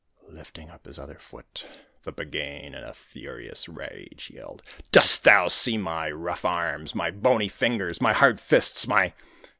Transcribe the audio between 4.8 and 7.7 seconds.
'Dost thou see my rough arms, my bony